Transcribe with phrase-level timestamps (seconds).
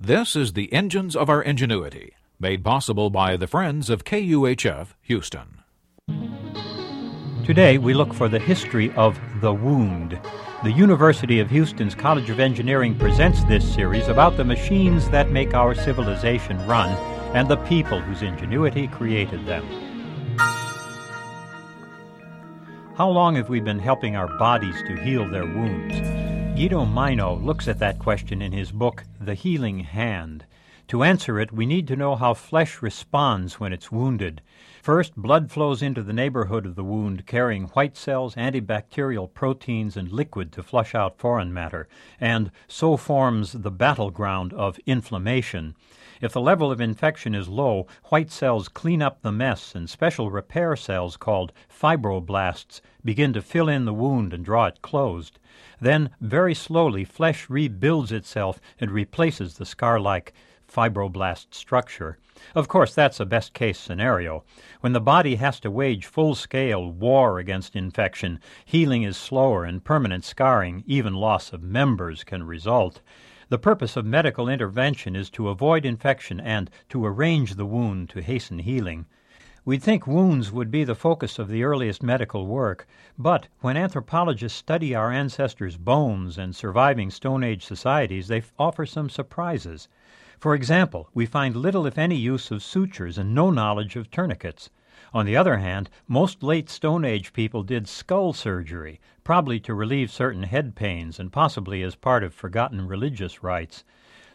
[0.00, 5.64] This is the Engines of Our Ingenuity, made possible by the friends of KUHF Houston.
[7.44, 10.16] Today we look for the history of the wound.
[10.62, 15.52] The University of Houston's College of Engineering presents this series about the machines that make
[15.52, 16.90] our civilization run
[17.34, 19.66] and the people whose ingenuity created them.
[22.94, 26.27] How long have we been helping our bodies to heal their wounds?
[26.58, 30.44] Guido Majno looks at that question in his book, The Healing Hand.
[30.88, 34.40] To answer it, we need to know how flesh responds when it's wounded.
[34.82, 40.10] First, blood flows into the neighborhood of the wound, carrying white cells, antibacterial proteins, and
[40.10, 45.74] liquid to flush out foreign matter, and so forms the battleground of inflammation.
[46.22, 50.30] If the level of infection is low, white cells clean up the mess, and special
[50.30, 55.38] repair cells called fibroblasts begin to fill in the wound and draw it closed.
[55.82, 60.32] Then, very slowly, flesh rebuilds itself and replaces the scar like
[60.68, 62.18] fibroblast structure.
[62.54, 64.44] Of course, that's a best case scenario.
[64.80, 69.82] When the body has to wage full scale war against infection, healing is slower and
[69.82, 73.00] permanent scarring, even loss of members, can result.
[73.48, 78.20] The purpose of medical intervention is to avoid infection and to arrange the wound to
[78.20, 79.06] hasten healing.
[79.64, 82.86] We'd think wounds would be the focus of the earliest medical work,
[83.18, 89.10] but when anthropologists study our ancestors' bones and surviving Stone Age societies, they offer some
[89.10, 89.88] surprises.
[90.40, 94.70] For example, we find little, if any, use of sutures and no knowledge of tourniquets.
[95.12, 100.12] On the other hand, most late Stone Age people did skull surgery, probably to relieve
[100.12, 103.82] certain head pains and possibly as part of forgotten religious rites.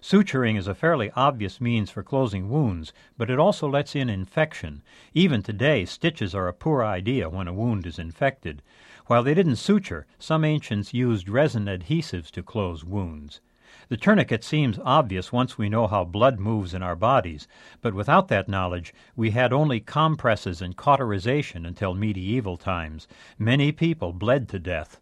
[0.02, 4.84] Suturing is a fairly obvious means for closing wounds, but it also lets in infection.
[5.14, 8.62] Even today, stitches are a poor idea when a wound is infected.
[9.06, 13.40] While they didn't suture, some ancients used resin adhesives to close wounds.
[13.88, 17.48] The tourniquet seems obvious once we know how blood moves in our bodies,
[17.82, 23.08] but without that knowledge we had only compresses and cauterization until medieval times.
[23.40, 25.00] Many people bled to death.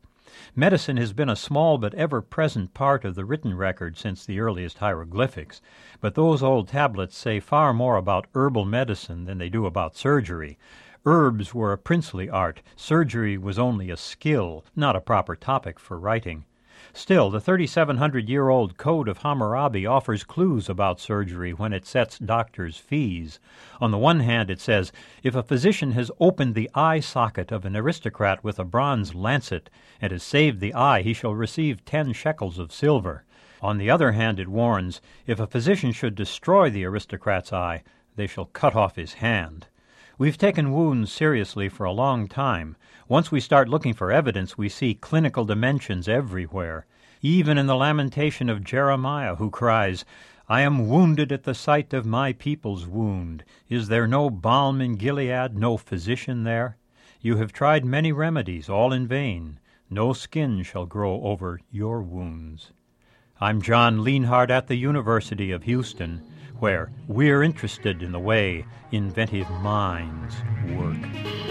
[0.56, 4.40] Medicine has been a small but ever present part of the written record since the
[4.40, 5.62] earliest hieroglyphics,
[6.00, 10.58] but those old tablets say far more about herbal medicine than they do about surgery.
[11.06, 16.00] Herbs were a princely art, surgery was only a skill, not a proper topic for
[16.00, 16.46] writing.
[16.94, 22.18] Still, the 3,700 year old Code of Hammurabi offers clues about surgery when it sets
[22.20, 23.40] doctors' fees.
[23.80, 24.92] On the one hand, it says
[25.24, 29.70] if a physician has opened the eye socket of an aristocrat with a bronze lancet
[30.02, 33.24] and has saved the eye, he shall receive ten shekels of silver.
[33.62, 37.84] On the other hand, it warns if a physician should destroy the aristocrat's eye,
[38.16, 39.68] they shall cut off his hand.
[40.22, 42.78] We've taken wounds seriously for a long time.
[43.08, 46.86] Once we start looking for evidence, we see clinical dimensions everywhere.
[47.24, 50.06] Even in the lamentation of Jeremiah, who cries,
[50.48, 53.44] I am wounded at the sight of my people's wound.
[53.68, 56.78] Is there no balm in Gilead, no physician there?
[57.20, 59.60] You have tried many remedies, all in vain.
[59.90, 62.74] No skin shall grow over your wounds.
[63.44, 66.22] I'm John Lienhard at the University of Houston
[66.60, 70.36] where we're interested in the way inventive minds
[70.76, 71.51] work.